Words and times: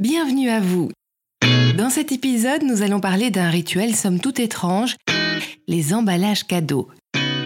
Bienvenue 0.00 0.48
à 0.48 0.60
vous. 0.60 0.92
Dans 1.76 1.90
cet 1.90 2.12
épisode, 2.12 2.62
nous 2.62 2.82
allons 2.82 3.00
parler 3.00 3.32
d'un 3.32 3.50
rituel 3.50 3.96
somme 3.96 4.20
toute 4.20 4.38
étrange, 4.38 4.94
les 5.66 5.92
emballages 5.92 6.46
cadeaux. 6.46 6.86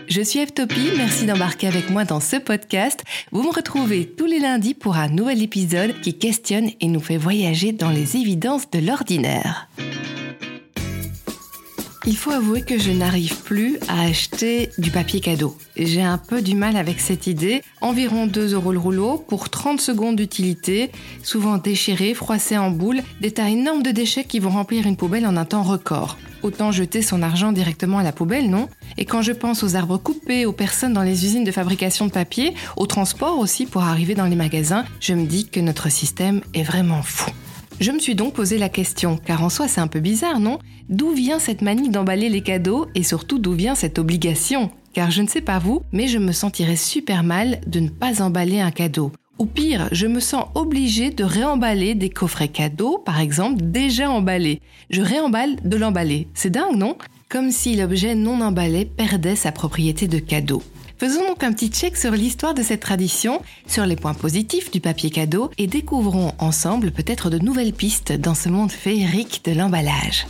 Je 0.07 0.21
suis 0.21 0.41
Evtopie, 0.41 0.91
merci 0.99 1.25
d'embarquer 1.25 1.69
avec 1.69 1.89
moi 1.89 2.05
dans 2.05 2.21
ce 2.21 2.37
podcast. 2.37 3.05
Vous 3.31 3.43
me 3.43 3.49
retrouvez 3.49 4.07
tous 4.07 4.27
les 4.27 4.39
lundis 4.39 4.75
pour 4.75 4.97
un 4.97 5.09
nouvel 5.09 5.43
épisode 5.43 5.99
qui 6.03 6.19
questionne 6.19 6.69
et 6.79 6.89
nous 6.89 7.01
fait 7.01 7.17
voyager 7.17 7.73
dans 7.73 7.89
les 7.89 8.19
évidences 8.19 8.71
de 8.71 8.81
l'ordinaire. 8.81 9.71
Il 12.05 12.17
faut 12.17 12.33
avouer 12.33 12.63
que 12.63 12.79
je 12.79 12.91
n'arrive 12.91 13.43
plus 13.43 13.79
à 13.87 14.03
acheter 14.03 14.71
du 14.77 14.91
papier 14.91 15.21
cadeau. 15.21 15.57
J'ai 15.77 16.03
un 16.03 16.19
peu 16.19 16.43
du 16.43 16.57
mal 16.57 16.77
avec 16.77 16.99
cette 16.99 17.29
idée. 17.29 17.63
Environ 17.81 18.27
2 18.27 18.55
euros 18.55 18.73
le 18.73 18.79
rouleau 18.81 19.19
pour 19.19 19.51
30 19.51 19.81
secondes 19.81 20.17
d'utilité, 20.17 20.91
souvent 21.23 21.59
déchiré, 21.59 22.15
froissé 22.15 22.59
en 22.59 22.73
boule, 22.73 23.03
des 23.21 23.31
tas 23.31 23.49
énormes 23.49 23.85
de 23.85 23.93
déchets 23.93 24.25
qui 24.25 24.41
vont 24.41 24.51
remplir 24.51 24.85
une 24.89 24.97
poubelle 24.97 25.27
en 25.29 25.37
un 25.37 25.45
temps 25.45 25.63
record. 25.63 26.19
Autant 26.43 26.73
jeter 26.73 27.03
son 27.03 27.23
argent 27.23 27.53
directement 27.53 27.99
à 27.99 28.03
la 28.03 28.11
poubelle, 28.11 28.51
non? 28.51 28.69
Et 28.99 29.05
quand 29.05 29.23
je 29.23 29.33
pense 29.33 29.63
aux 29.63 29.77
arbres 29.77 29.97
coupés, 29.97 30.45
aux 30.45 30.53
personnes 30.53 30.95
dans 30.95 31.03
les 31.03 31.25
usines 31.25 31.45
de 31.45 31.53
fabrication 31.53 32.07
de 32.07 32.11
papier, 32.11 32.53
au 32.77 32.87
transport 32.87 33.39
aussi 33.39 33.65
pour 33.65 33.85
arriver 33.85 34.17
dans 34.17 34.27
les 34.27 34.35
magasins, 34.35 34.85
je 34.99 35.15
me 35.15 35.25
dis 35.25 35.49
que 35.49 35.61
notre 35.61 35.89
système 35.89 36.41
est 36.53 36.65
vraiment 36.65 37.03
fou. 37.03 37.31
Je 37.83 37.91
me 37.91 37.99
suis 37.99 38.15
donc 38.15 38.35
posé 38.35 38.59
la 38.59 38.69
question, 38.69 39.17
car 39.17 39.43
en 39.43 39.49
soi 39.49 39.67
c'est 39.67 39.81
un 39.81 39.89
peu 39.89 39.99
bizarre, 39.99 40.39
non? 40.39 40.61
D'où 40.89 41.11
vient 41.11 41.41
cette 41.41 41.63
manie 41.63 41.89
d'emballer 41.89 42.29
les 42.29 42.41
cadeaux 42.41 42.87
et 42.95 43.03
surtout 43.03 43.41
d'où 43.41 43.55
vient 43.55 43.75
cette 43.75 43.99
obligation? 43.99 44.71
Car 44.93 45.11
je 45.11 45.21
ne 45.21 45.27
sais 45.27 45.41
pas 45.41 45.59
vous, 45.59 45.83
mais 45.91 46.07
je 46.07 46.19
me 46.19 46.31
sentirais 46.31 46.77
super 46.77 47.25
mal 47.25 47.61
de 47.67 47.81
ne 47.81 47.89
pas 47.89 48.23
emballer 48.23 48.61
un 48.61 48.71
cadeau. 48.71 49.11
Ou 49.41 49.47
pire, 49.47 49.89
je 49.91 50.07
me 50.07 50.21
sens 50.21 50.45
obligée 50.55 51.11
de 51.11 51.25
réemballer 51.25 51.97
des 51.97 52.09
coffrets 52.09 52.47
cadeaux, 52.47 52.99
par 52.99 53.19
exemple, 53.19 53.61
déjà 53.61 54.09
emballés. 54.09 54.61
Je 54.91 55.03
réemballe 55.03 55.57
de 55.65 55.77
l'emballer. 55.77 56.29
C'est 56.35 56.51
dingue, 56.51 56.77
non? 56.77 56.97
Comme 57.29 57.51
si 57.51 57.75
l'objet 57.75 58.15
non 58.15 58.43
emballé 58.43 58.85
perdait 58.85 59.35
sa 59.35 59.51
propriété 59.51 60.07
de 60.07 60.21
cadeau. 60.21 60.63
Faisons 61.03 61.27
donc 61.27 61.43
un 61.43 61.53
petit 61.53 61.67
check 61.67 61.97
sur 61.97 62.13
l'histoire 62.13 62.55
de 62.55 62.63
cette 62.63 62.79
tradition, 62.79 63.43
sur 63.67 63.87
les 63.87 63.97
points 63.97 64.15
positifs 64.15 64.71
du 64.71 64.81
papier 64.81 65.11
cadeau 65.11 65.51
et 65.59 65.67
découvrons 65.67 66.33
ensemble 66.39 66.93
peut-être 66.93 67.29
de 67.29 67.41
nouvelles 67.41 67.73
pistes 67.73 68.13
dans 68.13 68.37
ce 68.37 68.49
monde 68.49 68.71
féerique 68.71 69.45
de 69.45 69.51
l'emballage. 69.51 70.29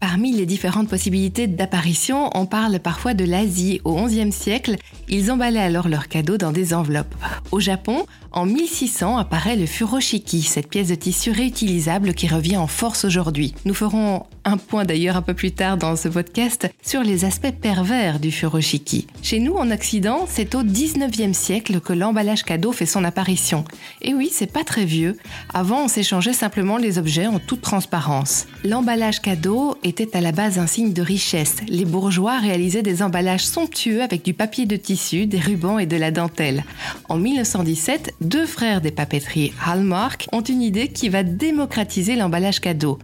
Parmi 0.00 0.32
les 0.32 0.46
différentes 0.46 0.88
possibilités 0.88 1.46
d'apparition, 1.46 2.30
on 2.34 2.46
parle 2.46 2.78
parfois 2.78 3.12
de 3.12 3.24
l'Asie. 3.24 3.82
Au 3.84 4.02
XIe 4.02 4.32
siècle, 4.32 4.76
ils 5.10 5.30
emballaient 5.30 5.58
alors 5.58 5.88
leurs 5.88 6.08
cadeaux 6.08 6.38
dans 6.38 6.52
des 6.52 6.72
enveloppes. 6.72 7.14
Au 7.52 7.60
Japon, 7.60 8.06
en 8.32 8.46
1600 8.46 9.18
apparaît 9.18 9.56
le 9.56 9.66
furoshiki, 9.66 10.40
cette 10.40 10.70
pièce 10.70 10.88
de 10.88 10.94
tissu 10.94 11.32
réutilisable 11.32 12.14
qui 12.14 12.28
revient 12.28 12.56
en 12.56 12.66
force 12.66 13.04
aujourd'hui. 13.04 13.54
Nous 13.66 13.74
ferons 13.74 14.24
un 14.48 14.56
point 14.56 14.84
d'ailleurs 14.84 15.16
un 15.16 15.22
peu 15.22 15.34
plus 15.34 15.52
tard 15.52 15.76
dans 15.76 15.94
ce 15.94 16.08
podcast 16.08 16.68
sur 16.82 17.02
les 17.02 17.24
aspects 17.26 17.52
pervers 17.60 18.18
du 18.18 18.32
furoshiki. 18.32 19.06
Chez 19.22 19.40
nous, 19.40 19.54
en 19.54 19.70
Occident, 19.70 20.26
c'est 20.26 20.54
au 20.54 20.62
19e 20.62 21.34
siècle 21.34 21.80
que 21.80 21.92
l'emballage 21.92 22.44
cadeau 22.44 22.72
fait 22.72 22.86
son 22.86 23.04
apparition. 23.04 23.64
Et 24.00 24.14
oui, 24.14 24.30
c'est 24.32 24.50
pas 24.50 24.64
très 24.64 24.86
vieux. 24.86 25.16
Avant, 25.52 25.84
on 25.84 25.88
s'échangeait 25.88 26.32
simplement 26.32 26.78
les 26.78 26.98
objets 26.98 27.26
en 27.26 27.38
toute 27.38 27.60
transparence. 27.60 28.46
L'emballage 28.64 29.20
cadeau 29.20 29.76
était 29.84 30.16
à 30.16 30.22
la 30.22 30.32
base 30.32 30.58
un 30.58 30.66
signe 30.66 30.94
de 30.94 31.02
richesse. 31.02 31.56
Les 31.68 31.84
bourgeois 31.84 32.38
réalisaient 32.38 32.82
des 32.82 33.02
emballages 33.02 33.46
somptueux 33.46 34.02
avec 34.02 34.24
du 34.24 34.32
papier 34.32 34.64
de 34.64 34.76
tissu, 34.76 35.26
des 35.26 35.40
rubans 35.40 35.78
et 35.78 35.86
de 35.86 35.96
la 35.96 36.10
dentelle. 36.10 36.64
En 37.10 37.18
1917, 37.18 38.14
deux 38.22 38.46
frères 38.46 38.80
des 38.80 38.92
papeteries 38.92 39.52
Hallmark 39.66 40.26
ont 40.32 40.40
une 40.40 40.62
idée 40.62 40.88
qui 40.88 41.10
va 41.10 41.22
démocratiser 41.22 42.16
l'emballage 42.16 42.60
cadeau. 42.60 42.98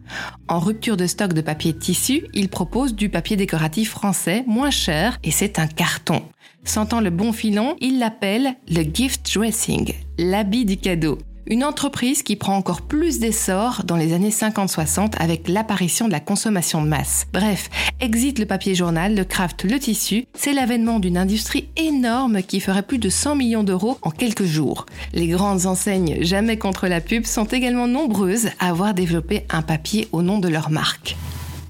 En 0.48 0.58
rupture 0.58 0.96
de 0.96 1.06
stock 1.06 1.33
de 1.34 1.40
papier 1.40 1.74
tissu, 1.74 2.26
ils 2.32 2.48
proposent 2.48 2.94
du 2.94 3.08
papier 3.08 3.36
décoratif 3.36 3.90
français 3.90 4.44
moins 4.46 4.70
cher 4.70 5.18
et 5.22 5.30
c'est 5.30 5.58
un 5.58 5.66
carton. 5.66 6.22
Sentant 6.64 7.00
le 7.00 7.10
bon 7.10 7.32
filon, 7.32 7.76
ils 7.80 7.98
l'appellent 7.98 8.54
le 8.68 8.82
gift 8.82 9.34
dressing, 9.34 9.92
l'habit 10.18 10.64
du 10.64 10.78
cadeau. 10.78 11.18
Une 11.46 11.62
entreprise 11.62 12.22
qui 12.22 12.36
prend 12.36 12.56
encore 12.56 12.80
plus 12.80 13.18
d'essor 13.18 13.82
dans 13.84 13.96
les 13.96 14.14
années 14.14 14.30
50-60 14.30 15.12
avec 15.18 15.46
l'apparition 15.46 16.06
de 16.06 16.12
la 16.12 16.20
consommation 16.20 16.82
de 16.82 16.88
masse. 16.88 17.26
Bref, 17.34 17.68
exit 18.00 18.38
le 18.38 18.46
papier 18.46 18.74
journal, 18.74 19.14
le 19.14 19.24
craft, 19.24 19.64
le 19.64 19.78
tissu, 19.78 20.24
c'est 20.32 20.54
l'avènement 20.54 21.00
d'une 21.00 21.18
industrie 21.18 21.68
énorme 21.76 22.42
qui 22.42 22.60
ferait 22.60 22.82
plus 22.82 22.98
de 22.98 23.10
100 23.10 23.36
millions 23.36 23.62
d'euros 23.62 23.98
en 24.00 24.10
quelques 24.10 24.44
jours. 24.44 24.86
Les 25.12 25.26
grandes 25.26 25.66
enseignes 25.66 26.16
jamais 26.22 26.56
contre 26.56 26.88
la 26.88 27.02
pub 27.02 27.26
sont 27.26 27.44
également 27.44 27.88
nombreuses 27.88 28.48
à 28.58 28.70
avoir 28.70 28.94
développé 28.94 29.44
un 29.50 29.60
papier 29.60 30.08
au 30.12 30.22
nom 30.22 30.38
de 30.38 30.48
leur 30.48 30.70
marque. 30.70 31.14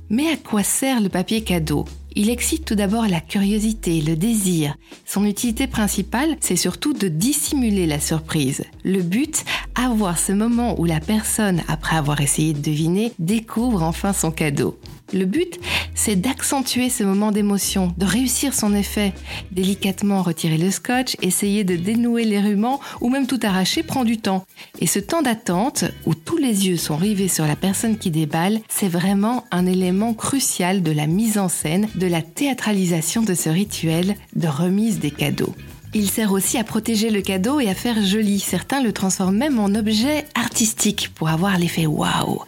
Mais 0.08 0.28
à 0.28 0.36
quoi 0.36 0.62
sert 0.62 1.00
le 1.00 1.08
papier 1.08 1.42
cadeau? 1.42 1.84
Il 2.16 2.30
excite 2.30 2.64
tout 2.64 2.75
d'abord 2.75 3.06
la 3.06 3.20
curiosité, 3.20 4.00
le 4.00 4.16
désir. 4.16 4.76
Son 5.04 5.25
utilité 5.25 5.66
principale, 5.66 6.36
c'est 6.41 6.56
surtout 6.56 6.92
de 6.92 7.08
dissimuler 7.08 7.86
la 7.86 8.00
surprise. 8.00 8.64
Le 8.84 9.02
but, 9.02 9.44
avoir 9.75 10.19
ce 10.19 10.32
moment 10.32 10.78
où 10.78 10.84
la 10.84 11.00
personne, 11.00 11.62
après 11.69 11.97
avoir 11.97 12.20
essayé 12.20 12.52
de 12.52 12.60
deviner, 12.60 13.12
découvre 13.19 13.82
enfin 13.82 14.12
son 14.12 14.30
cadeau. 14.30 14.78
Le 15.12 15.26
but, 15.26 15.60
c'est 15.94 16.16
d'accentuer 16.16 16.88
ce 16.88 17.04
moment 17.04 17.30
d'émotion, 17.30 17.92
de 17.98 18.06
réussir 18.06 18.54
son 18.54 18.75
effet. 18.75 19.12
Délicatement 19.52 20.22
retirer 20.22 20.56
le 20.56 20.70
scotch, 20.70 21.16
essayer 21.22 21.62
de 21.62 21.76
dénouer 21.76 22.25
les 22.25 22.41
rubans 22.41 22.81
ou 23.00 23.10
même 23.10 23.26
tout 23.26 23.38
arracher 23.42 23.82
prend 23.82 24.04
du 24.04 24.19
temps. 24.19 24.44
Et 24.81 24.86
ce 24.86 24.98
temps 24.98 25.22
d'attente, 25.22 25.84
où 26.06 26.14
tous 26.14 26.38
les 26.38 26.66
yeux 26.66 26.78
sont 26.78 26.96
rivés 26.96 27.28
sur 27.28 27.46
la 27.46 27.54
personne 27.54 27.98
qui 27.98 28.10
déballe, 28.10 28.60
c'est 28.69 28.88
vraiment 28.88 29.44
un 29.52 29.66
élément 29.66 30.14
crucial 30.14 30.82
de 30.82 30.91
la 30.91 31.06
mise 31.06 31.38
en 31.38 31.48
scène, 31.48 31.86
la 32.06 32.22
théâtralisation 32.22 33.22
de 33.22 33.34
ce 33.34 33.48
rituel 33.48 34.16
de 34.37 34.48
remise 34.48 34.98
des 34.98 35.10
cadeaux. 35.10 35.54
Il 35.97 36.10
sert 36.10 36.32
aussi 36.32 36.59
à 36.59 36.65
protéger 36.65 37.09
le 37.10 37.22
cadeau 37.22 37.60
et 37.60 37.69
à 37.69 37.75
faire 37.75 38.04
joli. 38.04 38.41
Certains 38.41 38.82
le 38.82 38.92
transforment 38.92 39.38
même 39.38 39.60
en 39.60 39.72
objet 39.76 40.25
artistique 40.34 41.10
pour 41.14 41.28
avoir 41.28 41.56
l'effet 41.56 41.87
waouh. 41.87 42.41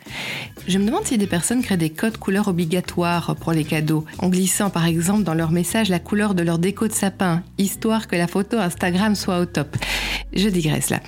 Je 0.69 0.79
me 0.79 0.87
demande 0.87 1.05
si 1.05 1.17
des 1.17 1.29
personnes 1.29 1.63
créent 1.63 1.77
des 1.77 1.91
codes 1.91 2.17
couleurs 2.17 2.49
obligatoires 2.49 3.37
pour 3.37 3.53
les 3.53 3.63
cadeaux, 3.63 4.05
en 4.19 4.29
glissant 4.29 4.69
par 4.69 4.85
exemple 4.85 5.23
dans 5.23 5.35
leur 5.35 5.53
message 5.53 5.91
la 5.91 6.01
couleur 6.01 6.35
de 6.35 6.43
leur 6.43 6.59
déco 6.59 6.89
de 6.89 6.93
sapin, 6.93 7.45
histoire 7.57 8.09
que 8.09 8.17
la 8.17 8.27
photo 8.27 8.59
Instagram 8.59 9.15
soit 9.15 9.39
au 9.39 9.45
top. 9.45 9.77
Je 10.33 10.49
digresse 10.49 10.91
là. 10.91 11.01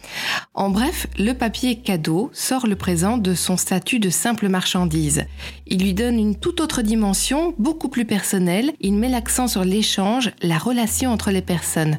En 0.55 0.71
bref, 0.71 1.09
le 1.19 1.33
papier 1.33 1.77
cadeau 1.77 2.31
sort 2.33 2.69
le 2.69 2.77
présent 2.77 3.19
de 3.19 3.35
son 3.35 3.57
statut 3.57 3.99
de 3.99 4.11
simple 4.11 4.49
marchandise. 4.49 5.25
Il 5.67 5.83
lui 5.83 5.93
donne 5.93 6.21
une 6.21 6.37
toute 6.37 6.61
autre 6.61 6.83
dimension, 6.83 7.53
beaucoup 7.59 7.89
plus 7.89 8.05
personnelle. 8.05 8.73
Il 8.81 8.95
met 8.95 9.09
l'accent 9.09 9.49
sur 9.49 9.65
l'échange, 9.65 10.31
la 10.41 10.59
relation 10.59 11.13
entre 11.13 11.33
les 11.33 11.43
personnes. 11.43 11.99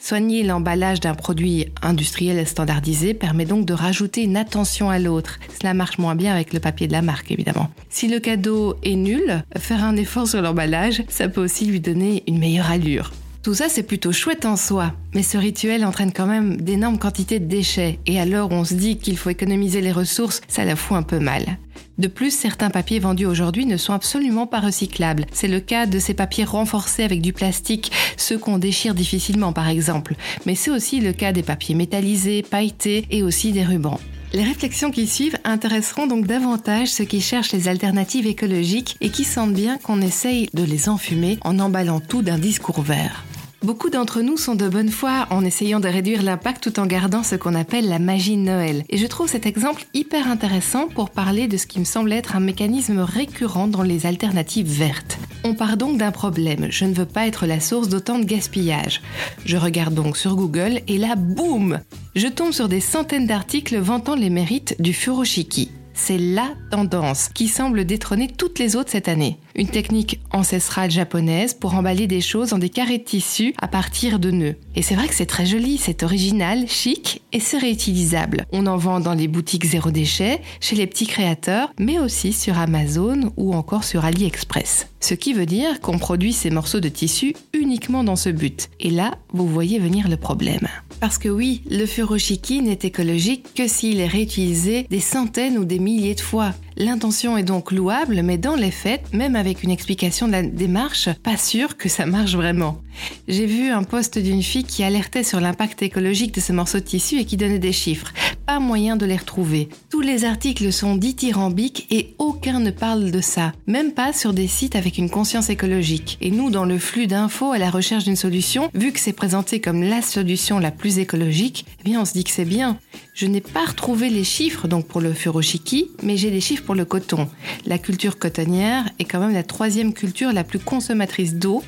Soigner 0.00 0.42
l'emballage 0.42 0.98
d'un 1.00 1.14
produit 1.14 1.66
industriel 1.82 2.46
standardisé 2.46 3.12
permet 3.12 3.44
donc 3.44 3.66
de 3.66 3.74
rajouter 3.74 4.22
une 4.22 4.38
attention 4.38 4.88
à 4.88 4.98
l'autre. 4.98 5.38
Cela 5.60 5.74
marche 5.74 5.98
moins 5.98 6.14
bien 6.14 6.32
avec 6.32 6.54
le 6.54 6.58
papier 6.58 6.86
de 6.86 6.92
la 6.92 7.02
marque, 7.02 7.30
évidemment. 7.30 7.70
Si 7.90 8.08
le 8.08 8.18
cadeau 8.18 8.76
est 8.82 8.96
nul, 8.96 9.44
faire 9.58 9.84
un 9.84 9.96
effort 9.96 10.26
sur 10.26 10.40
l'emballage, 10.40 11.02
ça 11.08 11.28
peut 11.28 11.42
aussi 11.42 11.66
lui 11.66 11.80
donner 11.80 12.24
une 12.26 12.38
meilleure 12.38 12.70
allure. 12.70 13.12
Tout 13.42 13.54
ça, 13.54 13.70
c'est 13.70 13.84
plutôt 13.84 14.12
chouette 14.12 14.44
en 14.44 14.56
soi, 14.56 14.92
mais 15.14 15.22
ce 15.22 15.38
rituel 15.38 15.86
entraîne 15.86 16.12
quand 16.12 16.26
même 16.26 16.60
d'énormes 16.60 16.98
quantités 16.98 17.38
de 17.38 17.46
déchets, 17.46 17.98
et 18.04 18.20
alors 18.20 18.52
on 18.52 18.64
se 18.64 18.74
dit 18.74 18.98
qu'il 18.98 19.16
faut 19.16 19.30
économiser 19.30 19.80
les 19.80 19.92
ressources, 19.92 20.42
ça 20.46 20.66
la 20.66 20.76
fout 20.76 20.98
un 20.98 21.02
peu 21.02 21.18
mal. 21.18 21.56
De 21.96 22.06
plus, 22.06 22.32
certains 22.32 22.68
papiers 22.68 22.98
vendus 22.98 23.24
aujourd'hui 23.24 23.64
ne 23.64 23.78
sont 23.78 23.94
absolument 23.94 24.46
pas 24.46 24.60
recyclables. 24.60 25.24
C'est 25.32 25.48
le 25.48 25.60
cas 25.60 25.86
de 25.86 25.98
ces 25.98 26.12
papiers 26.12 26.44
renforcés 26.44 27.02
avec 27.02 27.22
du 27.22 27.32
plastique, 27.32 27.92
ceux 28.18 28.36
qu'on 28.36 28.58
déchire 28.58 28.94
difficilement 28.94 29.54
par 29.54 29.68
exemple. 29.68 30.16
Mais 30.44 30.54
c'est 30.54 30.70
aussi 30.70 31.00
le 31.00 31.14
cas 31.14 31.32
des 31.32 31.42
papiers 31.42 31.74
métallisés, 31.74 32.42
pailletés 32.42 33.06
et 33.10 33.22
aussi 33.22 33.52
des 33.52 33.64
rubans. 33.64 34.00
Les 34.32 34.44
réflexions 34.44 34.90
qui 34.90 35.06
suivent 35.06 35.38
intéresseront 35.44 36.06
donc 36.06 36.26
davantage 36.26 36.88
ceux 36.88 37.04
qui 37.04 37.20
cherchent 37.20 37.52
les 37.52 37.68
alternatives 37.68 38.26
écologiques 38.26 38.96
et 39.00 39.10
qui 39.10 39.24
sentent 39.24 39.54
bien 39.54 39.78
qu'on 39.78 40.02
essaye 40.02 40.48
de 40.54 40.62
les 40.62 40.88
enfumer 40.88 41.38
en 41.42 41.58
emballant 41.58 42.00
tout 42.00 42.22
d'un 42.22 42.38
discours 42.38 42.82
vert. 42.82 43.24
Beaucoup 43.62 43.90
d'entre 43.90 44.22
nous 44.22 44.38
sont 44.38 44.54
de 44.54 44.70
bonne 44.70 44.88
foi 44.88 45.26
en 45.28 45.44
essayant 45.44 45.80
de 45.80 45.88
réduire 45.88 46.22
l'impact 46.22 46.62
tout 46.64 46.80
en 46.80 46.86
gardant 46.86 47.22
ce 47.22 47.34
qu'on 47.34 47.54
appelle 47.54 47.90
la 47.90 47.98
magie 47.98 48.36
de 48.36 48.42
Noël. 48.42 48.84
Et 48.88 48.96
je 48.96 49.06
trouve 49.06 49.28
cet 49.28 49.44
exemple 49.44 49.84
hyper 49.92 50.30
intéressant 50.30 50.88
pour 50.88 51.10
parler 51.10 51.46
de 51.46 51.58
ce 51.58 51.66
qui 51.66 51.78
me 51.78 51.84
semble 51.84 52.10
être 52.14 52.36
un 52.36 52.40
mécanisme 52.40 53.00
récurrent 53.00 53.68
dans 53.68 53.82
les 53.82 54.06
alternatives 54.06 54.66
vertes. 54.66 55.18
On 55.44 55.54
part 55.54 55.76
donc 55.76 55.98
d'un 55.98 56.10
problème, 56.10 56.68
je 56.70 56.86
ne 56.86 56.94
veux 56.94 57.04
pas 57.04 57.26
être 57.26 57.44
la 57.44 57.60
source 57.60 57.90
d'autant 57.90 58.18
de 58.18 58.24
gaspillage. 58.24 59.02
Je 59.44 59.58
regarde 59.58 59.92
donc 59.94 60.16
sur 60.16 60.36
Google 60.36 60.80
et 60.88 60.96
là, 60.96 61.14
boum 61.14 61.80
Je 62.16 62.28
tombe 62.28 62.52
sur 62.52 62.68
des 62.68 62.80
centaines 62.80 63.26
d'articles 63.26 63.76
vantant 63.76 64.14
les 64.14 64.30
mérites 64.30 64.80
du 64.80 64.94
furoshiki. 64.94 65.70
C'est 65.92 66.16
LA 66.16 66.54
tendance 66.70 67.28
qui 67.28 67.46
semble 67.46 67.84
détrôner 67.84 68.26
toutes 68.26 68.58
les 68.58 68.74
autres 68.74 68.90
cette 68.90 69.08
année. 69.08 69.36
Une 69.54 69.68
technique 69.68 70.20
ancestrale 70.32 70.90
japonaise 70.90 71.54
pour 71.54 71.74
emballer 71.74 72.06
des 72.06 72.20
choses 72.20 72.50
dans 72.50 72.58
des 72.58 72.68
carrés 72.68 72.98
de 72.98 73.04
tissu 73.04 73.54
à 73.60 73.68
partir 73.68 74.18
de 74.18 74.30
nœuds. 74.30 74.56
Et 74.76 74.82
c'est 74.82 74.94
vrai 74.94 75.08
que 75.08 75.14
c'est 75.14 75.26
très 75.26 75.46
joli, 75.46 75.78
c'est 75.78 76.02
original, 76.02 76.68
chic 76.68 77.22
et 77.32 77.40
c'est 77.40 77.58
réutilisable. 77.58 78.46
On 78.52 78.66
en 78.66 78.76
vend 78.76 79.00
dans 79.00 79.14
les 79.14 79.28
boutiques 79.28 79.64
zéro 79.64 79.90
déchet, 79.90 80.40
chez 80.60 80.76
les 80.76 80.86
petits 80.86 81.06
créateurs, 81.06 81.72
mais 81.78 81.98
aussi 81.98 82.32
sur 82.32 82.58
Amazon 82.58 83.32
ou 83.36 83.54
encore 83.54 83.84
sur 83.84 84.04
AliExpress. 84.04 84.88
Ce 85.00 85.14
qui 85.14 85.32
veut 85.32 85.46
dire 85.46 85.80
qu'on 85.80 85.98
produit 85.98 86.32
ces 86.32 86.50
morceaux 86.50 86.80
de 86.80 86.88
tissu 86.88 87.34
uniquement 87.54 88.04
dans 88.04 88.16
ce 88.16 88.28
but. 88.28 88.68
Et 88.80 88.90
là, 88.90 89.14
vous 89.32 89.46
voyez 89.46 89.78
venir 89.78 90.08
le 90.08 90.16
problème. 90.16 90.68
Parce 91.00 91.16
que 91.16 91.30
oui, 91.30 91.62
le 91.70 91.86
furoshiki 91.86 92.60
n'est 92.60 92.78
écologique 92.82 93.54
que 93.54 93.66
s'il 93.66 94.00
est 94.00 94.06
réutilisé 94.06 94.86
des 94.90 95.00
centaines 95.00 95.56
ou 95.56 95.64
des 95.64 95.78
milliers 95.78 96.14
de 96.14 96.20
fois. 96.20 96.52
L'intention 96.80 97.36
est 97.36 97.42
donc 97.42 97.72
louable, 97.72 98.22
mais 98.22 98.38
dans 98.38 98.54
les 98.56 98.70
faits, 98.70 99.12
même 99.12 99.36
avec 99.36 99.62
une 99.62 99.70
explication 99.70 100.26
de 100.26 100.32
la 100.32 100.42
démarche, 100.42 101.10
pas 101.22 101.36
sûr 101.36 101.76
que 101.76 101.90
ça 101.90 102.06
marche 102.06 102.34
vraiment. 102.34 102.80
J'ai 103.28 103.46
vu 103.46 103.70
un 103.70 103.82
post 103.82 104.18
d'une 104.18 104.42
fille 104.42 104.64
qui 104.64 104.82
alertait 104.82 105.24
sur 105.24 105.40
l'impact 105.40 105.82
écologique 105.82 106.34
de 106.34 106.40
ce 106.40 106.52
morceau 106.52 106.78
de 106.78 106.84
tissu 106.84 107.18
et 107.18 107.24
qui 107.24 107.36
donnait 107.36 107.58
des 107.58 107.72
chiffres. 107.72 108.12
Pas 108.46 108.58
moyen 108.58 108.96
de 108.96 109.06
les 109.06 109.16
retrouver. 109.16 109.68
Tous 109.90 110.00
les 110.00 110.24
articles 110.24 110.72
sont 110.72 110.96
dithyrambiques 110.96 111.86
et 111.90 112.14
aucun 112.18 112.60
ne 112.60 112.70
parle 112.70 113.10
de 113.10 113.20
ça. 113.20 113.52
Même 113.66 113.92
pas 113.92 114.12
sur 114.12 114.32
des 114.32 114.48
sites 114.48 114.76
avec 114.76 114.98
une 114.98 115.10
conscience 115.10 115.50
écologique. 115.50 116.18
Et 116.20 116.30
nous, 116.30 116.50
dans 116.50 116.64
le 116.64 116.78
flux 116.78 117.06
d'infos 117.06 117.52
à 117.52 117.58
la 117.58 117.70
recherche 117.70 118.04
d'une 118.04 118.16
solution, 118.16 118.70
vu 118.74 118.92
que 118.92 119.00
c'est 119.00 119.12
présenté 119.12 119.60
comme 119.60 119.82
la 119.82 120.02
solution 120.02 120.58
la 120.58 120.70
plus 120.70 120.98
écologique, 120.98 121.64
eh 121.80 121.84
bien 121.84 122.00
on 122.00 122.04
se 122.04 122.12
dit 122.12 122.24
que 122.24 122.30
c'est 122.30 122.44
bien. 122.44 122.78
Je 123.14 123.26
n'ai 123.26 123.40
pas 123.40 123.66
retrouvé 123.66 124.08
les 124.08 124.24
chiffres 124.24 124.66
donc 124.66 124.86
pour 124.86 125.00
le 125.00 125.12
furoshiki, 125.12 125.90
mais 126.02 126.16
j'ai 126.16 126.30
des 126.30 126.40
chiffres 126.40 126.64
pour 126.64 126.74
le 126.74 126.84
coton. 126.84 127.28
La 127.66 127.78
culture 127.78 128.18
cotonnière 128.18 128.88
est 128.98 129.04
quand 129.04 129.20
même 129.20 129.34
la 129.34 129.42
troisième 129.42 129.92
culture 129.92 130.32
la 130.32 130.44
plus 130.44 130.58
consommatrice 130.58 131.34
d'eau, 131.34 131.62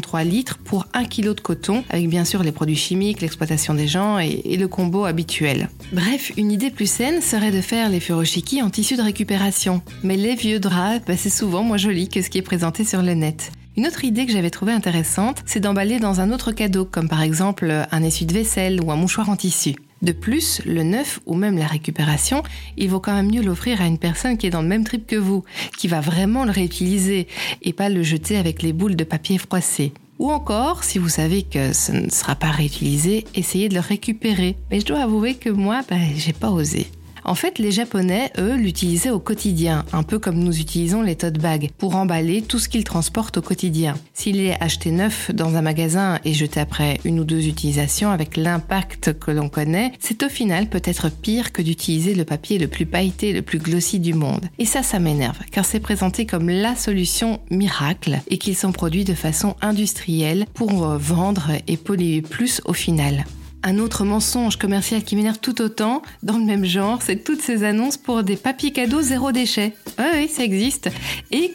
5263 0.00 0.24
litres 0.24 0.58
pour 0.58 0.86
1 0.94 1.04
kg 1.04 1.34
de 1.34 1.40
coton, 1.40 1.84
avec 1.90 2.08
bien 2.08 2.24
sûr 2.24 2.42
les 2.42 2.52
produits 2.52 2.76
chimiques, 2.76 3.20
l'exploitation 3.20 3.74
des 3.74 3.86
gens 3.86 4.18
et, 4.18 4.56
le 4.56 4.68
combo 4.68 5.04
habituel. 5.04 5.68
Bref, 5.92 6.32
une 6.36 6.52
idée 6.52 6.70
plus 6.70 6.90
saine 6.90 7.22
serait 7.22 7.50
de 7.50 7.60
faire 7.60 7.88
les 7.88 8.00
furoshiki 8.00 8.62
en 8.62 8.70
tissu 8.70 8.96
de 8.96 9.02
récupération. 9.02 9.80
Mais 10.02 10.16
les 10.16 10.34
vieux 10.34 10.60
draps, 10.60 11.04
c'est 11.16 11.30
souvent 11.30 11.62
moins 11.62 11.76
joli 11.76 12.08
que 12.08 12.20
ce 12.20 12.28
qui 12.28 12.38
est 12.38 12.42
présenté 12.42 12.84
sur 12.84 13.02
le 13.02 13.14
net. 13.14 13.52
Une 13.76 13.86
autre 13.86 14.04
idée 14.04 14.26
que 14.26 14.32
j'avais 14.32 14.50
trouvée 14.50 14.72
intéressante, 14.72 15.42
c'est 15.46 15.60
d'emballer 15.60 15.98
dans 15.98 16.20
un 16.20 16.32
autre 16.32 16.52
cadeau, 16.52 16.84
comme 16.84 17.08
par 17.08 17.22
exemple 17.22 17.86
un 17.90 18.02
essuie 18.02 18.26
de 18.26 18.34
vaisselle 18.34 18.80
ou 18.82 18.90
un 18.90 18.96
mouchoir 18.96 19.30
en 19.30 19.36
tissu. 19.36 19.76
De 20.02 20.12
plus, 20.12 20.62
le 20.64 20.82
neuf 20.82 21.20
ou 21.26 21.34
même 21.34 21.58
la 21.58 21.66
récupération, 21.66 22.42
il 22.76 22.88
vaut 22.88 23.00
quand 23.00 23.14
même 23.14 23.30
mieux 23.30 23.42
l'offrir 23.42 23.82
à 23.82 23.86
une 23.86 23.98
personne 23.98 24.38
qui 24.38 24.46
est 24.46 24.50
dans 24.50 24.62
le 24.62 24.68
même 24.68 24.84
trip 24.84 25.06
que 25.06 25.16
vous, 25.16 25.44
qui 25.76 25.88
va 25.88 26.00
vraiment 26.00 26.44
le 26.44 26.50
réutiliser 26.50 27.28
et 27.62 27.72
pas 27.72 27.88
le 27.90 28.02
jeter 28.02 28.36
avec 28.36 28.62
les 28.62 28.72
boules 28.72 28.96
de 28.96 29.04
papier 29.04 29.36
froissé. 29.36 29.92
Ou 30.18 30.30
encore, 30.30 30.84
si 30.84 30.98
vous 30.98 31.08
savez 31.08 31.42
que 31.42 31.72
ce 31.72 31.92
ne 31.92 32.10
sera 32.10 32.34
pas 32.34 32.50
réutilisé, 32.50 33.24
essayez 33.34 33.68
de 33.68 33.74
le 33.74 33.80
récupérer. 33.80 34.56
Mais 34.70 34.80
je 34.80 34.86
dois 34.86 35.00
avouer 35.00 35.34
que 35.34 35.48
moi, 35.48 35.80
ben, 35.88 36.08
j'ai 36.16 36.34
pas 36.34 36.50
osé. 36.50 36.86
En 37.24 37.34
fait, 37.34 37.58
les 37.58 37.70
Japonais, 37.70 38.32
eux, 38.38 38.56
l'utilisaient 38.56 39.10
au 39.10 39.20
quotidien, 39.20 39.84
un 39.92 40.02
peu 40.02 40.18
comme 40.18 40.38
nous 40.38 40.58
utilisons 40.58 41.02
les 41.02 41.16
tote 41.16 41.38
bags, 41.38 41.70
pour 41.78 41.96
emballer 41.96 42.42
tout 42.42 42.58
ce 42.58 42.68
qu'ils 42.68 42.84
transportent 42.84 43.38
au 43.38 43.42
quotidien. 43.42 43.94
S'il 44.14 44.40
est 44.40 44.60
acheté 44.62 44.90
neuf 44.90 45.30
dans 45.32 45.56
un 45.56 45.62
magasin 45.62 46.18
et 46.24 46.32
jeté 46.32 46.60
après 46.60 46.98
une 47.04 47.20
ou 47.20 47.24
deux 47.24 47.46
utilisations 47.46 48.10
avec 48.10 48.36
l'impact 48.36 49.18
que 49.18 49.30
l'on 49.30 49.48
connaît, 49.48 49.92
c'est 49.98 50.22
au 50.22 50.28
final 50.28 50.68
peut-être 50.68 51.10
pire 51.10 51.52
que 51.52 51.62
d'utiliser 51.62 52.14
le 52.14 52.24
papier 52.24 52.58
le 52.58 52.68
plus 52.68 52.86
pailleté, 52.86 53.32
le 53.32 53.42
plus 53.42 53.58
glossy 53.58 54.00
du 54.00 54.14
monde. 54.14 54.46
Et 54.58 54.64
ça, 54.64 54.82
ça 54.82 54.98
m'énerve, 54.98 55.38
car 55.50 55.64
c'est 55.64 55.80
présenté 55.80 56.26
comme 56.26 56.48
la 56.48 56.76
solution 56.76 57.40
miracle 57.50 58.20
et 58.28 58.38
qu'ils 58.38 58.56
sont 58.56 58.72
produits 58.72 59.04
de 59.04 59.14
façon 59.14 59.56
industrielle 59.60 60.46
pour 60.54 60.72
vendre 60.96 61.50
et 61.66 61.76
polluer 61.76 62.22
plus 62.22 62.60
au 62.64 62.72
final. 62.72 63.24
Un 63.62 63.78
autre 63.78 64.04
mensonge 64.04 64.56
commercial 64.56 65.04
qui 65.04 65.16
m'énerve 65.16 65.38
tout 65.38 65.60
autant, 65.60 66.02
dans 66.22 66.38
le 66.38 66.44
même 66.44 66.64
genre, 66.64 67.00
c'est 67.02 67.22
toutes 67.22 67.42
ces 67.42 67.62
annonces 67.62 67.98
pour 67.98 68.22
des 68.22 68.36
papiers 68.36 68.72
cadeaux 68.72 69.02
zéro 69.02 69.32
déchet. 69.32 69.74
Oui, 69.98 70.04
oui, 70.14 70.28
ça 70.28 70.44
existe. 70.44 70.90
Et 71.30 71.52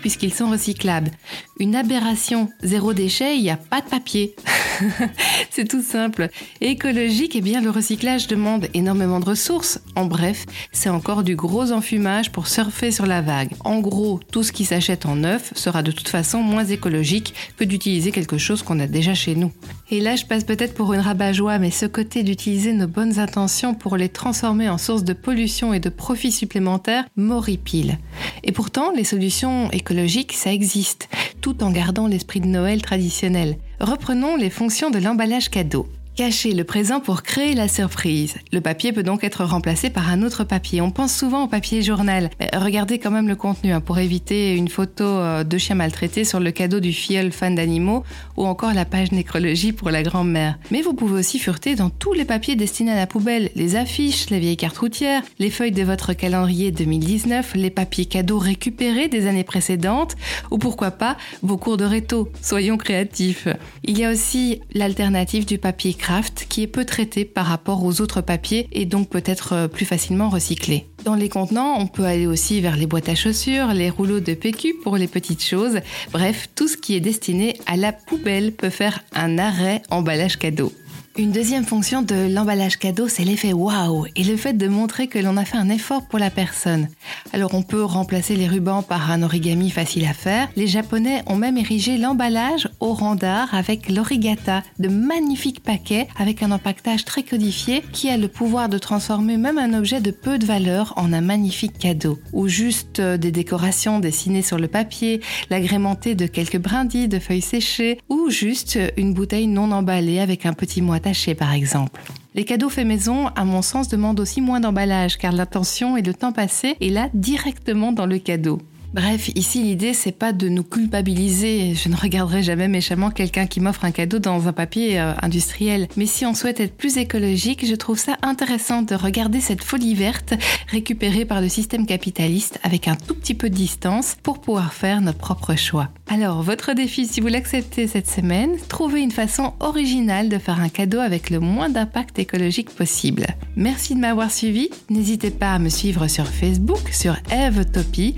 puisqu'ils 0.00 0.32
sont 0.32 0.50
recyclables. 0.50 1.10
Une 1.58 1.76
aberration. 1.76 2.48
Zéro 2.62 2.92
déchet, 2.92 3.36
il 3.36 3.42
n'y 3.42 3.50
a 3.50 3.56
pas 3.56 3.80
de 3.80 3.88
papier. 3.88 4.34
c'est 5.50 5.68
tout 5.68 5.82
simple. 5.82 6.28
écologique, 6.60 7.36
eh 7.36 7.40
bien, 7.40 7.60
le 7.60 7.70
recyclage 7.70 8.26
demande 8.26 8.68
énormément 8.72 9.20
de 9.20 9.26
ressources. 9.26 9.80
En 9.96 10.06
bref, 10.06 10.46
c'est 10.72 10.88
encore 10.88 11.22
du 11.22 11.36
gros 11.36 11.72
enfumage 11.72 12.32
pour 12.32 12.46
surfer 12.46 12.90
sur 12.90 13.06
la 13.06 13.20
vague. 13.20 13.52
En 13.60 13.80
gros, 13.80 14.20
tout 14.32 14.42
ce 14.42 14.52
qui 14.52 14.64
s'achète 14.64 15.04
en 15.04 15.16
neuf 15.16 15.52
sera 15.54 15.82
de 15.82 15.90
toute 15.92 16.08
façon 16.08 16.42
moins 16.42 16.64
écologique 16.64 17.34
que 17.56 17.64
d'utiliser 17.64 18.12
quelque 18.12 18.38
chose 18.38 18.62
qu'on 18.62 18.80
a 18.80 18.86
déjà 18.86 19.14
chez 19.14 19.34
nous. 19.34 19.52
Et 19.90 20.00
là, 20.00 20.16
je 20.16 20.24
passe 20.24 20.44
peut-être 20.44 20.74
pour 20.74 20.94
une 20.94 21.00
rabat 21.00 21.32
mais 21.40 21.70
ce 21.70 21.86
côté 21.86 22.22
d'utiliser 22.22 22.72
nos 22.72 22.86
bonnes 22.86 23.18
intentions 23.18 23.74
pour 23.74 23.96
les 23.96 24.08
transformer 24.08 24.68
en 24.68 24.78
source 24.78 25.04
de 25.04 25.12
pollution 25.12 25.72
et 25.72 25.80
de 25.80 25.88
profit 25.88 26.32
supplémentaires 26.32 27.06
m'horripile. 27.16 27.98
Et 28.44 28.52
pourtant, 28.52 28.92
les 28.92 29.04
solutions 29.04 29.70
écologiques, 29.70 30.34
ça 30.34 30.52
existe, 30.52 31.08
tout 31.40 31.62
en 31.62 31.70
gardant 31.70 32.06
l'esprit 32.06 32.40
de 32.40 32.46
Noël 32.46 32.82
traditionnel. 32.82 33.56
Reprenons 33.80 34.36
les 34.36 34.50
fonctions 34.50 34.90
de 34.90 34.98
l'emballage 34.98 35.48
cadeau. 35.48 35.86
Cacher 36.20 36.52
le 36.52 36.64
présent 36.64 37.00
pour 37.00 37.22
créer 37.22 37.54
la 37.54 37.66
surprise. 37.66 38.34
Le 38.52 38.60
papier 38.60 38.92
peut 38.92 39.02
donc 39.02 39.24
être 39.24 39.42
remplacé 39.42 39.88
par 39.88 40.10
un 40.10 40.20
autre 40.22 40.44
papier. 40.44 40.82
On 40.82 40.90
pense 40.90 41.14
souvent 41.14 41.44
au 41.44 41.46
papier 41.46 41.80
journal. 41.80 42.28
Regardez 42.52 42.98
quand 42.98 43.10
même 43.10 43.26
le 43.26 43.36
contenu 43.36 43.72
hein, 43.72 43.80
pour 43.80 43.98
éviter 43.98 44.54
une 44.54 44.68
photo 44.68 45.04
euh, 45.04 45.44
de 45.44 45.56
chien 45.56 45.76
maltraité 45.76 46.24
sur 46.24 46.38
le 46.38 46.50
cadeau 46.50 46.78
du 46.78 46.92
filleul 46.92 47.32
fan 47.32 47.54
d'animaux 47.54 48.04
ou 48.36 48.44
encore 48.44 48.74
la 48.74 48.84
page 48.84 49.12
nécrologie 49.12 49.72
pour 49.72 49.90
la 49.90 50.02
grand-mère. 50.02 50.58
Mais 50.70 50.82
vous 50.82 50.92
pouvez 50.92 51.20
aussi 51.20 51.38
fureter 51.38 51.74
dans 51.74 51.88
tous 51.88 52.12
les 52.12 52.26
papiers 52.26 52.54
destinés 52.54 52.92
à 52.92 52.96
la 52.96 53.06
poubelle, 53.06 53.50
les 53.56 53.76
affiches, 53.76 54.28
les 54.28 54.40
vieilles 54.40 54.58
cartes 54.58 54.76
routières, 54.76 55.22
les 55.38 55.48
feuilles 55.48 55.72
de 55.72 55.84
votre 55.84 56.12
calendrier 56.12 56.70
2019, 56.70 57.54
les 57.54 57.70
papiers 57.70 58.04
cadeaux 58.04 58.38
récupérés 58.38 59.08
des 59.08 59.26
années 59.26 59.42
précédentes 59.42 60.16
ou 60.50 60.58
pourquoi 60.58 60.90
pas 60.90 61.16
vos 61.42 61.56
cours 61.56 61.78
de 61.78 61.86
réto. 61.86 62.28
Soyons 62.42 62.76
créatifs. 62.76 63.48
Il 63.84 63.98
y 63.98 64.04
a 64.04 64.10
aussi 64.10 64.60
l'alternative 64.74 65.46
du 65.46 65.56
papier 65.56 65.94
craft 65.94 66.09
qui 66.48 66.62
est 66.62 66.66
peu 66.66 66.84
traité 66.84 67.24
par 67.24 67.46
rapport 67.46 67.84
aux 67.84 68.00
autres 68.00 68.20
papiers 68.20 68.68
et 68.72 68.84
donc 68.84 69.08
peut 69.08 69.22
être 69.24 69.52
euh, 69.52 69.68
plus 69.68 69.84
facilement 69.84 70.28
recyclé. 70.28 70.86
Dans 71.04 71.14
les 71.14 71.28
contenants, 71.28 71.76
on 71.78 71.86
peut 71.86 72.04
aller 72.04 72.26
aussi 72.26 72.60
vers 72.60 72.76
les 72.76 72.86
boîtes 72.86 73.08
à 73.08 73.14
chaussures, 73.14 73.68
les 73.68 73.90
rouleaux 73.90 74.20
de 74.20 74.34
PQ 74.34 74.74
pour 74.82 74.96
les 74.96 75.06
petites 75.06 75.44
choses. 75.44 75.80
Bref, 76.12 76.48
tout 76.54 76.68
ce 76.68 76.76
qui 76.76 76.94
est 76.94 77.00
destiné 77.00 77.58
à 77.66 77.76
la 77.76 77.92
poubelle 77.92 78.52
peut 78.52 78.70
faire 78.70 79.02
un 79.14 79.38
arrêt 79.38 79.82
emballage 79.90 80.38
cadeau. 80.38 80.72
Une 81.20 81.32
deuxième 81.32 81.66
fonction 81.66 82.00
de 82.00 82.32
l'emballage 82.32 82.78
cadeau, 82.78 83.06
c'est 83.06 83.24
l'effet 83.24 83.52
waouh 83.52 84.06
et 84.16 84.24
le 84.24 84.38
fait 84.38 84.54
de 84.54 84.68
montrer 84.68 85.06
que 85.06 85.18
l'on 85.18 85.36
a 85.36 85.44
fait 85.44 85.58
un 85.58 85.68
effort 85.68 86.06
pour 86.06 86.18
la 86.18 86.30
personne. 86.30 86.88
Alors 87.34 87.52
on 87.52 87.62
peut 87.62 87.84
remplacer 87.84 88.36
les 88.36 88.48
rubans 88.48 88.82
par 88.82 89.10
un 89.10 89.22
origami 89.22 89.68
facile 89.68 90.06
à 90.06 90.14
faire. 90.14 90.48
Les 90.56 90.66
Japonais 90.66 91.22
ont 91.26 91.36
même 91.36 91.58
érigé 91.58 91.98
l'emballage 91.98 92.70
au 92.80 92.94
rang 92.94 93.16
d'art 93.16 93.54
avec 93.54 93.90
l'origata, 93.90 94.62
de 94.78 94.88
magnifiques 94.88 95.62
paquets 95.62 96.08
avec 96.18 96.42
un 96.42 96.52
empaquetage 96.52 97.04
très 97.04 97.22
codifié 97.22 97.84
qui 97.92 98.08
a 98.08 98.16
le 98.16 98.28
pouvoir 98.28 98.70
de 98.70 98.78
transformer 98.78 99.36
même 99.36 99.58
un 99.58 99.74
objet 99.74 100.00
de 100.00 100.12
peu 100.12 100.38
de 100.38 100.46
valeur 100.46 100.94
en 100.96 101.12
un 101.12 101.20
magnifique 101.20 101.78
cadeau. 101.78 102.18
Ou 102.32 102.48
juste 102.48 102.98
euh, 102.98 103.18
des 103.18 103.30
décorations 103.30 104.00
dessinées 104.00 104.40
sur 104.40 104.58
le 104.58 104.68
papier, 104.68 105.20
l'agrémenter 105.50 106.14
de 106.14 106.26
quelques 106.26 106.58
brindilles 106.58 107.08
de 107.08 107.18
feuilles 107.18 107.42
séchées, 107.42 107.98
ou 108.08 108.30
juste 108.30 108.78
une 108.96 109.12
bouteille 109.12 109.48
non 109.48 109.70
emballée 109.70 110.20
avec 110.20 110.46
un 110.46 110.54
petit 110.54 110.80
mot 110.80 110.94
par 111.38 111.52
exemple. 111.52 112.00
Les 112.34 112.44
cadeaux 112.44 112.68
faits 112.68 112.86
maison, 112.86 113.28
à 113.28 113.44
mon 113.44 113.62
sens, 113.62 113.88
demandent 113.88 114.20
aussi 114.20 114.40
moins 114.40 114.60
d'emballage 114.60 115.18
car 115.18 115.32
l'attention 115.32 115.96
et 115.96 116.02
le 116.02 116.14
temps 116.14 116.32
passé 116.32 116.76
est 116.80 116.90
là 116.90 117.08
directement 117.12 117.92
dans 117.92 118.06
le 118.06 118.18
cadeau. 118.18 118.60
Bref, 118.92 119.30
ici 119.36 119.62
l'idée 119.62 119.94
c'est 119.94 120.10
pas 120.10 120.32
de 120.32 120.48
nous 120.48 120.64
culpabiliser. 120.64 121.74
Je 121.74 121.88
ne 121.88 121.94
regarderai 121.94 122.42
jamais 122.42 122.66
méchamment 122.66 123.10
quelqu'un 123.10 123.46
qui 123.46 123.60
m'offre 123.60 123.84
un 123.84 123.92
cadeau 123.92 124.18
dans 124.18 124.48
un 124.48 124.52
papier 124.52 124.98
euh, 124.98 125.12
industriel. 125.22 125.86
Mais 125.96 126.06
si 126.06 126.26
on 126.26 126.34
souhaite 126.34 126.58
être 126.58 126.76
plus 126.76 126.96
écologique, 126.96 127.64
je 127.64 127.74
trouve 127.76 127.98
ça 127.98 128.16
intéressant 128.22 128.82
de 128.82 128.96
regarder 128.96 129.40
cette 129.40 129.62
folie 129.62 129.94
verte 129.94 130.34
récupérée 130.68 131.24
par 131.24 131.40
le 131.40 131.48
système 131.48 131.86
capitaliste 131.86 132.58
avec 132.64 132.88
un 132.88 132.96
tout 132.96 133.14
petit 133.14 133.34
peu 133.34 133.48
de 133.48 133.54
distance 133.54 134.16
pour 134.24 134.40
pouvoir 134.40 134.72
faire 134.72 135.00
nos 135.00 135.12
propres 135.12 135.54
choix. 135.54 135.90
Alors, 136.08 136.42
votre 136.42 136.72
défi, 136.72 137.06
si 137.06 137.20
vous 137.20 137.28
l'acceptez 137.28 137.86
cette 137.86 138.08
semaine, 138.08 138.56
trouvez 138.68 139.02
une 139.02 139.12
façon 139.12 139.52
originale 139.60 140.28
de 140.28 140.38
faire 140.38 140.58
un 140.58 140.68
cadeau 140.68 140.98
avec 140.98 141.30
le 141.30 141.38
moins 141.38 141.68
d'impact 141.68 142.18
écologique 142.18 142.70
possible. 142.70 143.26
Merci 143.54 143.94
de 143.94 144.00
m'avoir 144.00 144.32
suivi. 144.32 144.68
N'hésitez 144.88 145.30
pas 145.30 145.52
à 145.52 145.60
me 145.60 145.68
suivre 145.68 146.08
sur 146.08 146.26
Facebook, 146.26 146.88
sur 146.90 147.16
Eve 147.30 147.64
Topi. 147.70 148.16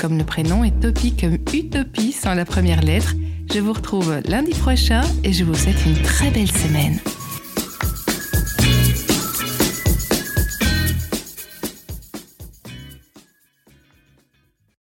Comme 0.00 0.18
le 0.18 0.24
prénom 0.24 0.64
et 0.64 0.70
Topi 0.70 1.14
comme 1.14 1.38
Utopie 1.52 2.12
sans 2.12 2.34
la 2.34 2.44
première 2.44 2.80
lettre. 2.80 3.14
Je 3.52 3.60
vous 3.60 3.72
retrouve 3.72 4.20
lundi 4.26 4.52
prochain 4.52 5.02
et 5.24 5.32
je 5.32 5.44
vous 5.44 5.54
souhaite 5.54 5.84
une 5.86 6.00
très 6.02 6.30
belle 6.30 6.50
semaine. 6.50 6.98